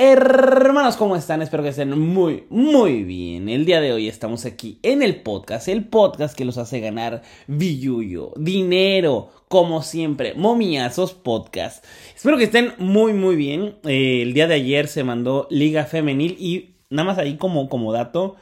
[0.00, 1.42] Hermanos, ¿cómo están?
[1.42, 3.48] Espero que estén muy, muy bien.
[3.48, 7.22] El día de hoy estamos aquí en el podcast, el podcast que los hace ganar
[7.48, 11.84] billuyo, dinero, como siempre, momiazos podcast.
[12.14, 13.74] Espero que estén muy, muy bien.
[13.88, 17.92] Eh, el día de ayer se mandó Liga Femenil y nada más ahí como, como
[17.92, 18.36] dato,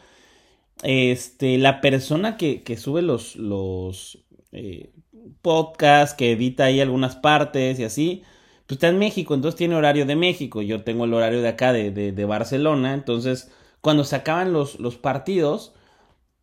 [0.82, 4.18] este, la persona que, que sube los, los
[4.52, 4.91] eh,
[5.41, 8.25] podcasts, que edita ahí algunas partes y así
[8.67, 10.61] pues está en México, entonces tiene horario de México.
[10.61, 12.95] Yo tengo el horario de acá, de, de, Barcelona.
[12.95, 13.50] Entonces,
[13.81, 15.73] cuando se acaban los, los partidos,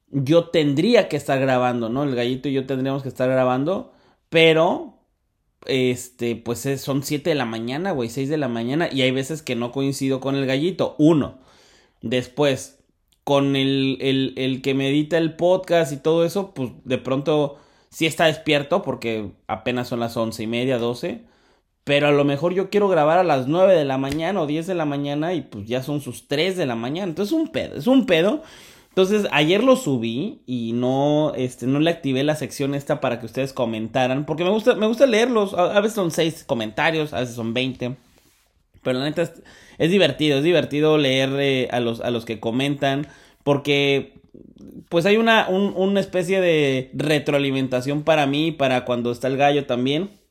[0.10, 2.04] yo tendría que estar grabando, ¿no?
[2.04, 3.92] El gallito y yo tendríamos que estar grabando,
[4.30, 5.00] pero,
[5.66, 9.42] este, pues son 7 de la mañana, güey, 6 de la mañana, y hay veces
[9.42, 10.96] que no coincido con el gallito.
[11.00, 11.40] Uno.
[12.02, 12.84] Después,
[13.26, 17.58] con el, el, el que me edita el podcast y todo eso, pues de pronto
[17.90, 21.26] sí está despierto porque apenas son las once y media, doce
[21.84, 24.68] pero a lo mejor yo quiero grabar a las 9 de la mañana o 10
[24.68, 27.10] de la mañana y pues ya son sus 3 de la mañana.
[27.10, 28.42] Entonces es un pedo, es un pedo.
[28.90, 33.26] Entonces ayer lo subí y no, este, no le activé la sección esta para que
[33.26, 34.26] ustedes comentaran.
[34.26, 35.54] Porque me gusta, me gusta leerlos.
[35.56, 37.98] A, veces son 6 comentarios, a veces son 20.
[38.82, 39.24] Pero la neta
[39.78, 43.08] es, divertido, es divertido leer eh, a, los, a los que comentan.
[43.44, 44.14] Porque
[44.88, 50.23] pues hay una, una especie de retroalimentación para mí, para cuando está el gallo también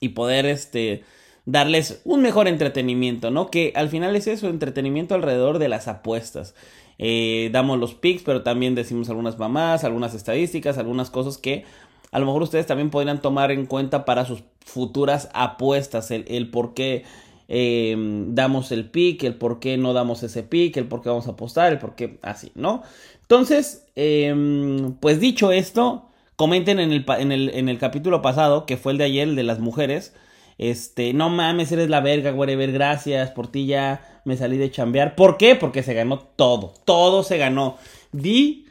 [0.00, 1.04] y poder este
[1.44, 3.50] darles un mejor entretenimiento, ¿no?
[3.50, 6.54] Que al final es eso, entretenimiento alrededor de las apuestas.
[6.98, 11.64] Eh, damos los picks, pero también decimos algunas mamás, algunas estadísticas, algunas cosas que
[12.10, 16.74] a lo mejor ustedes también podrían tomar en cuenta para sus futuras apuestas, el, por
[16.74, 17.04] qué
[17.48, 21.28] em, damos el pick, el por qué no damos ese pick, el por qué vamos
[21.28, 22.82] a apostar, el por qué así, ¿no?
[23.22, 26.08] Entonces, em, pues dicho esto,
[26.38, 29.34] Comenten en el, en el, en el capítulo pasado, que fue el de ayer, el
[29.34, 30.14] de las mujeres.
[30.56, 35.16] Este, no mames, eres la verga, whatever, gracias, por ti ya me salí de chambear.
[35.16, 35.56] ¿Por qué?
[35.56, 37.76] Porque se ganó todo, todo se ganó.
[38.12, 38.66] Di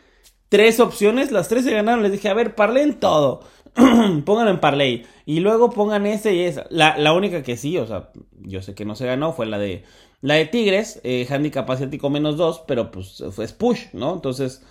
[0.47, 3.41] tres opciones, las tres se ganaron, les dije, a ver, en todo.
[3.75, 5.05] Pónganlo en parlay.
[5.25, 6.67] Y luego pongan ese y esa.
[6.69, 8.11] La, la, única que sí, o sea,
[8.43, 9.83] yo sé que no se ganó fue la de
[10.21, 14.13] la de Tigres, eh, handicap asiático menos dos, pero pues fue push, ¿no?
[14.13, 14.63] Entonces,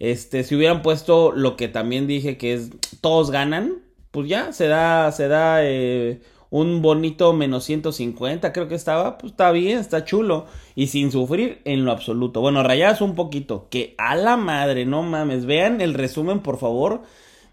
[0.00, 2.70] este, si hubieran puesto lo que también dije que es
[3.02, 8.74] todos ganan, pues ya se da, se da eh, un bonito menos 150, creo que
[8.74, 10.46] estaba, pues está bien, está chulo.
[10.74, 12.40] Y sin sufrir en lo absoluto.
[12.40, 15.44] Bueno, rayadas un poquito, que a la madre, no mames.
[15.44, 17.02] Vean el resumen, por favor,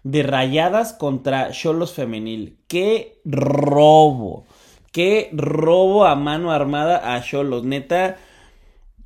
[0.02, 2.56] de rayadas contra Cholos Femenil.
[2.66, 4.46] Qué robo.
[4.90, 7.64] Qué robo a mano armada a Cholos.
[7.64, 8.16] Neta.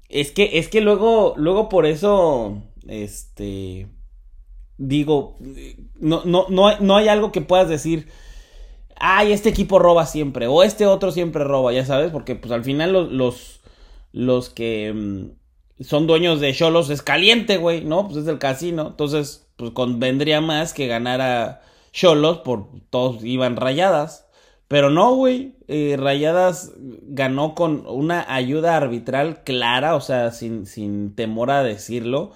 [0.08, 3.88] Es que, es que luego, luego por eso este.
[4.78, 5.38] Digo,
[6.00, 8.08] no, no, no, no hay algo que puedas decir.
[8.96, 10.46] Ay, este equipo roba siempre.
[10.46, 12.10] O este otro siempre roba, ya sabes.
[12.10, 13.60] Porque pues al final los, los,
[14.12, 17.84] los que mm, son dueños de Cholos es caliente, güey.
[17.84, 18.06] ¿No?
[18.06, 18.88] Pues es el casino.
[18.88, 21.62] Entonces, pues convendría más que ganara
[21.92, 24.26] Cholos por todos iban rayadas.
[24.68, 25.54] Pero no, güey.
[25.68, 32.32] Eh, rayadas ganó con una ayuda arbitral clara, o sea, sin, sin temor a decirlo.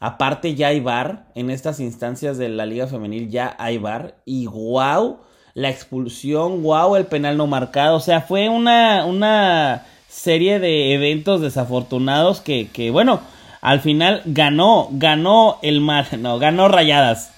[0.00, 4.16] Aparte ya hay bar en estas instancias de la Liga Femenil, ya hay bar.
[4.24, 5.18] Y wow,
[5.54, 7.96] la expulsión, wow, el penal no marcado.
[7.96, 13.20] O sea, fue una, una serie de eventos desafortunados que, que, bueno,
[13.60, 17.32] al final ganó, ganó el mal, no, ganó rayadas.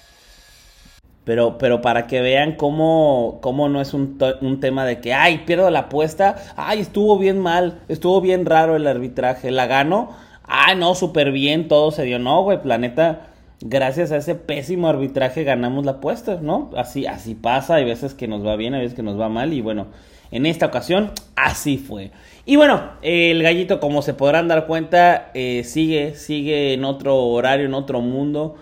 [1.25, 5.45] Pero, pero para que vean cómo, cómo no es un, un, tema de que, ay,
[5.47, 10.11] pierdo la apuesta, ay, estuvo bien mal, estuvo bien raro el arbitraje, la gano
[10.51, 12.19] ah, no, súper bien, todo se dio.
[12.19, 13.29] No, güey, planeta,
[13.61, 16.71] gracias a ese pésimo arbitraje ganamos la apuesta, ¿no?
[16.77, 19.53] Así, así pasa, hay veces que nos va bien, hay veces que nos va mal
[19.53, 19.87] y bueno,
[20.31, 22.11] en esta ocasión así fue.
[22.47, 27.67] Y bueno, el gallito, como se podrán dar cuenta, eh, sigue, sigue en otro horario,
[27.67, 28.57] en otro mundo.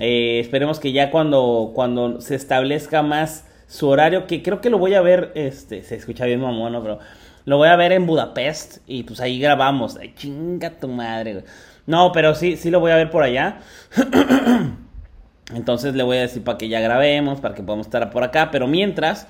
[0.00, 4.78] Eh, esperemos que ya cuando, cuando se establezca más su horario, que creo que lo
[4.78, 6.82] voy a ver, este, se escucha bien mamón, ¿no?
[6.82, 6.98] Pero
[7.48, 9.96] lo voy a ver en Budapest y pues ahí grabamos.
[9.96, 11.44] Ay, chinga tu madre,
[11.86, 13.60] No, pero sí, sí lo voy a ver por allá.
[15.54, 18.50] Entonces le voy a decir para que ya grabemos, para que podamos estar por acá.
[18.50, 19.28] Pero mientras,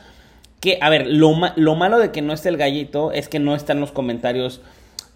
[0.59, 3.55] que, a ver, lo, lo malo de que no esté el gallito es que no
[3.55, 4.63] están los comentarios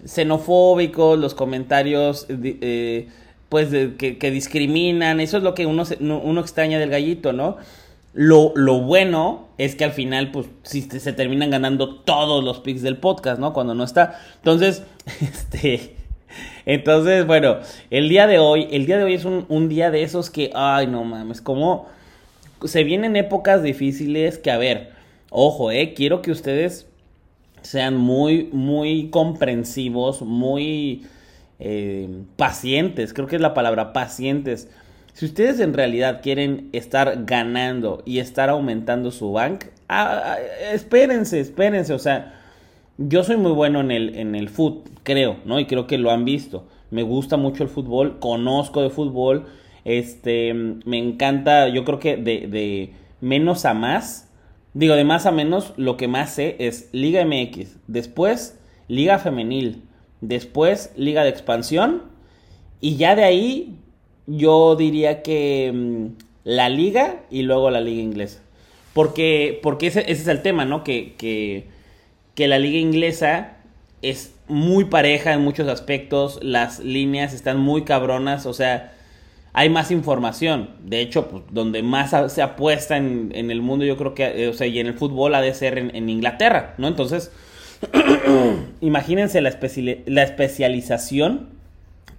[0.06, 3.09] xenofóbicos, los comentarios, eh,
[3.49, 5.19] pues, que, que, discriminan.
[5.19, 7.56] Eso es lo que uno, uno extraña del gallito, ¿no?
[8.14, 12.82] Lo, lo, bueno es que al final, pues, si se terminan ganando todos los picks
[12.82, 13.53] del podcast, ¿no?
[13.53, 14.20] Cuando no está.
[14.37, 14.82] Entonces,
[15.20, 15.97] este.
[16.64, 17.59] Entonces, bueno,
[17.91, 20.50] el día de hoy, el día de hoy es un, un día de esos que,
[20.55, 21.87] ay, no mames, como
[22.64, 24.93] se vienen épocas difíciles que, a ver,
[25.31, 26.87] ojo, eh, quiero que ustedes
[27.62, 31.06] sean muy, muy comprensivos, muy
[31.59, 34.69] eh, pacientes, creo que es la palabra, pacientes.
[35.12, 40.37] Si ustedes en realidad quieren estar ganando y estar aumentando su bank, ah, ah,
[40.73, 42.41] espérense, espérense, o sea,
[42.97, 45.61] yo soy muy bueno en el, en el fútbol, creo, ¿no?
[45.61, 46.67] Y creo que lo han visto.
[46.91, 49.47] Me gusta mucho el fútbol, conozco de fútbol,
[49.85, 54.31] este, me encanta, yo creo que de, de menos a más,
[54.73, 59.82] digo, de más a menos, lo que más sé es Liga MX, después Liga Femenil,
[60.23, 62.03] después Liga de Expansión,
[62.81, 63.79] y ya de ahí
[64.27, 66.07] yo diría que mm,
[66.45, 68.41] la Liga y luego la Liga Inglesa.
[68.95, 70.85] Porque, porque ese, ese es el tema, ¿no?
[70.85, 71.67] Que, que,
[72.35, 73.57] que la Liga Inglesa
[74.03, 78.93] es muy pareja en muchos aspectos, las líneas están muy cabronas, o sea,
[79.53, 80.71] hay más información.
[80.83, 84.53] De hecho, pues, donde más se apuesta en, el mundo, yo creo que, eh, o
[84.53, 86.89] sea, y en el fútbol ha de ser en, Inglaterra, ¿no?
[86.89, 87.31] Entonces,
[88.81, 89.59] imagínense la,
[90.07, 91.51] la especialización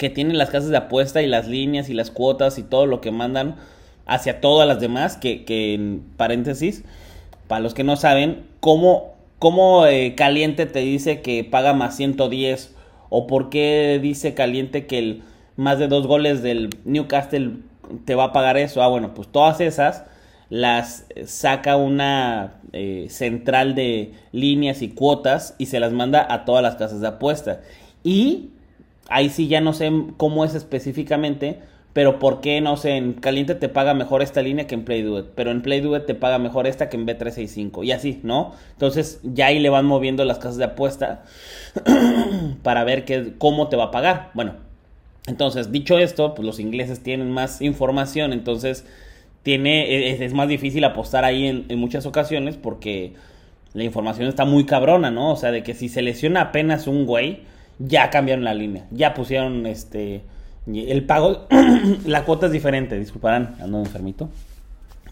[0.04, 3.02] que tienen las casas de apuesta y las líneas y las cuotas y todo lo
[3.02, 3.56] que mandan
[4.06, 6.84] hacia todas las demás, que, que en paréntesis,
[7.48, 9.14] para los que no saben, cómo
[9.44, 12.74] ¿Cómo eh, Caliente te dice que paga más 110?
[13.10, 15.24] ¿O por qué dice Caliente que el
[15.58, 17.58] más de dos goles del Newcastle
[18.06, 18.82] te va a pagar eso?
[18.82, 20.06] Ah, bueno, pues todas esas
[20.50, 26.64] las saca una eh, central de líneas y cuotas y se las manda a todas
[26.64, 27.60] las casas de apuesta.
[28.02, 28.52] Y
[29.10, 31.60] ahí sí ya no sé cómo es específicamente,
[31.94, 35.06] pero ¿por qué, no sé, en Caliente te paga mejor esta línea que en Play
[35.36, 37.86] Pero en Play te paga mejor esta que en B365.
[37.86, 38.54] Y así, ¿no?
[38.72, 41.24] Entonces ya ahí le van moviendo las casas de apuesta
[42.64, 44.32] para ver qué, cómo te va a pagar.
[44.34, 44.56] Bueno,
[45.28, 48.86] entonces, dicho esto, pues los ingleses tienen más información, entonces
[49.44, 53.14] tiene, es, es más difícil apostar ahí en, en, muchas ocasiones porque
[53.74, 55.32] la información está muy cabrona, ¿no?
[55.32, 57.42] O sea, de que si se lesiona apenas un güey,
[57.80, 60.24] ya cambiaron la línea, ya pusieron este
[60.66, 61.48] el pago,
[62.06, 64.30] la cuota es diferente, disculparán, ando enfermito.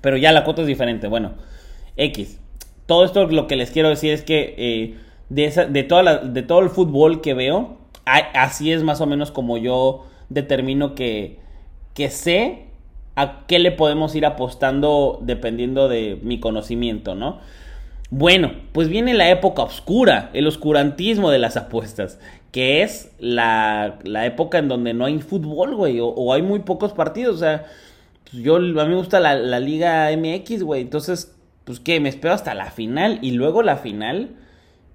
[0.02, 1.08] Pero ya la cuota es diferente.
[1.08, 1.34] Bueno,
[1.98, 2.40] X.
[2.86, 4.98] Todo esto lo que les quiero decir es que eh,
[5.30, 9.32] de, esa, de, toda de todo el fútbol que veo, así es más o menos
[9.32, 11.40] como yo determino que,
[11.94, 12.66] que sé
[13.16, 17.40] a qué le podemos ir apostando dependiendo de mi conocimiento, ¿no?
[18.10, 22.20] Bueno, pues viene la época oscura, el oscurantismo de las apuestas,
[22.52, 27.36] que es la, época en donde no hay fútbol, güey, o, hay muy pocos partidos,
[27.36, 27.66] o sea,
[28.30, 31.34] pues yo, a mí me gusta la, la Liga MX, güey, entonces,
[31.64, 34.32] pues que me espero hasta la final, y luego la final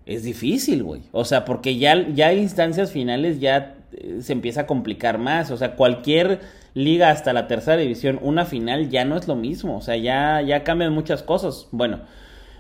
[0.05, 4.63] es difícil, güey, o sea, porque ya, ya hay instancias finales, ya eh, se empieza
[4.63, 6.41] a complicar más, o sea, cualquier
[6.75, 10.43] liga hasta la tercera división, una final ya no es lo mismo, o sea, ya,
[10.43, 12.01] ya cambian muchas cosas, bueno.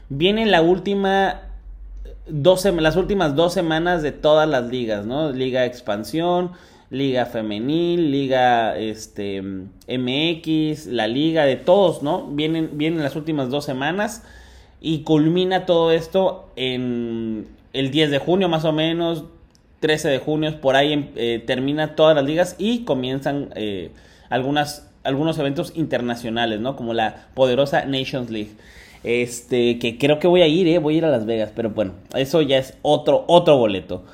[0.09, 1.46] Viene la última
[2.27, 5.33] las últimas dos semanas de todas las ligas, ¿no?
[5.33, 6.53] Liga Expansión,
[6.91, 12.27] Liga Femenil, Liga este, MX, la Liga de todos, ¿no?
[12.29, 14.23] Vienen, vienen las últimas dos semanas
[14.81, 19.25] y culmina todo esto en el 10 de junio más o menos,
[19.81, 23.91] 13 de junio, por ahí eh, termina todas las ligas y comienzan eh,
[24.31, 26.77] algunas, algunos eventos internacionales, ¿no?
[26.77, 28.53] Como la poderosa Nations League.
[29.05, 30.79] Este, que creo que voy a ir, ¿eh?
[30.79, 34.05] Voy a ir a Las Vegas, pero bueno, eso ya es otro, otro boleto.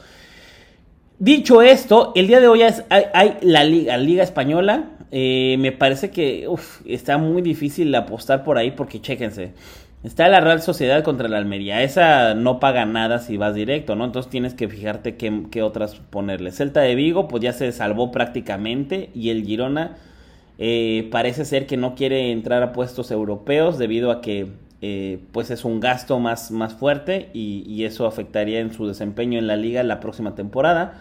[1.18, 4.90] Dicho esto, el día de hoy hay, la Liga, Liga Española.
[5.12, 6.48] Eh, me parece que
[6.86, 9.52] está muy difícil apostar por ahí porque chéquense.
[10.02, 11.82] Está la Real Sociedad contra la Almería.
[11.84, 14.04] Esa no paga nada si vas directo, ¿no?
[14.04, 16.50] Entonces tienes que fijarte qué, qué otras ponerle.
[16.50, 19.10] Celta de Vigo, pues ya se salvó prácticamente.
[19.14, 19.96] Y el Girona
[20.58, 24.48] eh, parece ser que no quiere entrar a puestos europeos debido a que
[24.84, 29.46] eh, pues es un gasto más, más fuerte y, eso afectaría en su desempeño en
[29.46, 31.00] la liga la próxima temporada.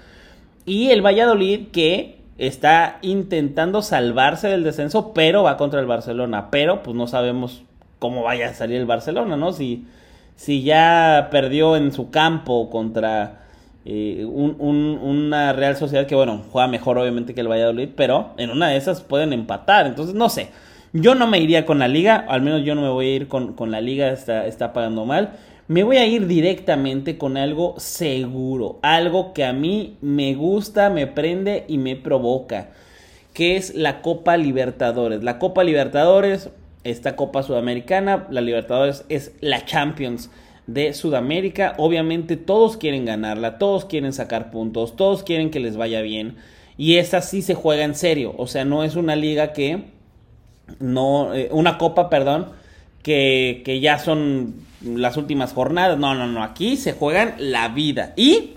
[0.68, 6.50] Y el Valladolid que está intentando salvarse del descenso, pero va contra el Barcelona.
[6.52, 7.64] Pero pues no sabemos
[7.98, 9.52] cómo vaya a salir el Barcelona, ¿no?
[9.52, 9.88] Si,
[10.36, 13.42] si ya perdió en su campo contra
[13.84, 18.68] eh, una Real Sociedad que, bueno, juega mejor obviamente que el Valladolid, pero en una
[18.70, 19.88] de esas pueden empatar.
[19.88, 20.50] Entonces, no sé.
[20.93, 23.27] Yo no me iría con la liga, al menos yo no me voy a ir
[23.29, 25.38] con, la liga, está, está pagando mal.
[25.69, 31.07] Me voy a ir directamente con algo seguro, algo que a mí me gusta, me
[31.07, 32.71] prende y me provoca,
[33.33, 35.24] que es la Copa Libertadores.
[35.24, 36.50] La Copa Libertadores,
[36.83, 40.29] esta Copa Sudamericana, la Libertadores es la Champions
[40.67, 41.74] de Sudamérica.
[41.77, 46.36] Obviamente todos quieren ganarla, todos quieren sacar puntos, todos quieren que les vaya bien.
[46.77, 50.00] Y esa sí se juega en serio, o sea, no es una liga que
[50.80, 52.48] no, eh, una copa, perdón,
[53.04, 55.98] que, que, ya son las últimas jornadas.
[55.98, 56.44] No, no, no.
[56.44, 58.13] Aquí se juegan la vida.
[58.16, 58.51] Y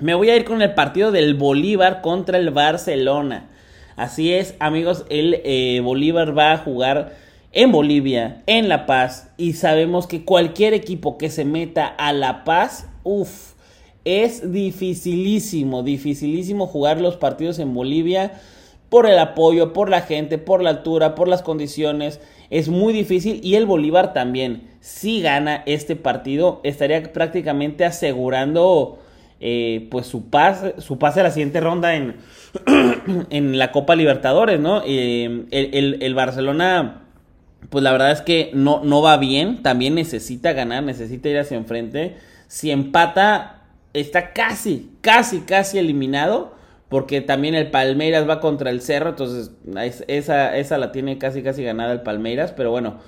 [0.00, 3.48] me voy a ir con el partido del Bolívar contra el Barcelona.
[3.96, 7.16] Así es, amigos, el eh, Bolívar va a jugar
[7.52, 12.44] en Bolivia, en La Paz, y sabemos que cualquier equipo que se meta a La
[12.44, 13.54] Paz, uff,
[14.04, 18.38] es dificilísimo, dificilísimo jugar los partidos en Bolivia
[18.88, 22.20] por el apoyo, por la gente, por la altura, por las condiciones.
[22.50, 24.68] Es muy difícil y el Bolívar también.
[24.80, 29.00] Si gana este partido, estaría prácticamente asegurando
[29.38, 32.16] eh, pues su pase, su a la siguiente ronda en,
[33.30, 34.82] en la Copa Libertadores, ¿no?
[34.86, 37.02] Eh, el, Barcelona,
[37.68, 41.58] pues la verdad es que no, no va bien, también necesita ganar, necesita ir hacia
[41.58, 42.16] enfrente.
[42.48, 46.55] Si empata, está casi, casi, casi eliminado,
[46.88, 49.50] porque también el Palmeiras va contra el Cerro, entonces
[50.08, 52.98] esa, esa la tiene casi, casi ganada el Palmeiras, pero bueno.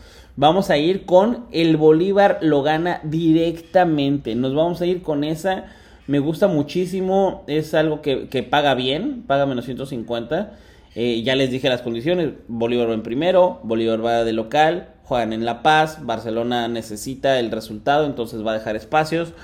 [0.40, 4.36] Vamos a ir con el Bolívar lo gana directamente.
[4.36, 5.64] Nos vamos a ir con esa
[6.08, 10.52] me gusta muchísimo, es algo que, paga bien, paga menos 150.
[10.94, 15.34] Eh, ya les dije las condiciones, Bolívar va en primero, Bolívar va de local, juegan
[15.34, 19.34] en La Paz, Barcelona necesita el resultado, entonces va a dejar espacios.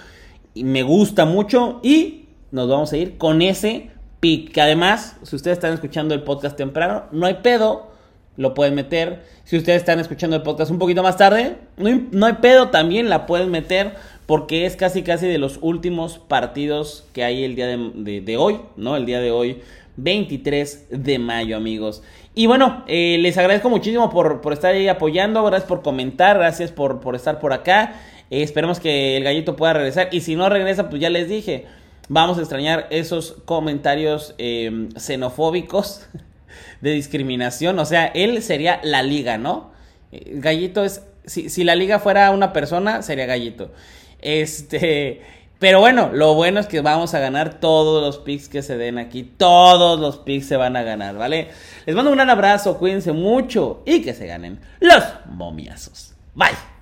[0.54, 3.90] Y me gusta mucho y nos vamos a ir con ese
[4.24, 4.52] pick.
[4.52, 7.90] Que además, si ustedes están escuchando el podcast temprano, no hay pedo,
[8.38, 9.22] lo pueden meter.
[9.44, 12.70] Si ustedes están escuchando el podcast un poquito más tarde, no hay, no hay pedo,
[12.70, 13.92] también la pueden meter
[14.24, 18.96] porque es casi casi de los últimos partidos que hay el día de, hoy, ¿no?
[18.96, 19.60] El día de hoy,
[19.98, 22.02] 23 de mayo, amigos.
[22.34, 27.00] Y bueno, eh, les agradezco muchísimo por, estar ahí apoyando, gracias por comentar, gracias por,
[27.00, 28.00] por estar por acá.
[28.30, 30.08] Eh, esperemos que el gallito pueda regresar.
[30.12, 31.66] Y si no regresa, pues ya les dije,
[32.08, 36.06] vamos a extrañar esos comentarios eh, xenofóbicos
[36.80, 37.78] de discriminación.
[37.78, 39.72] O sea, él sería la liga, ¿no?
[40.12, 43.72] Gallito es, si, si la liga fuera una persona, sería gallito.
[44.20, 45.22] Este,
[45.58, 48.98] pero bueno, lo bueno es que vamos a ganar todos los picks que se den
[48.98, 49.22] aquí.
[49.22, 51.48] Todos los picks se van a ganar, ¿vale?
[51.86, 56.14] Les mando un gran abrazo, cuídense mucho y que se ganen los momiazos.
[56.34, 56.73] Bye.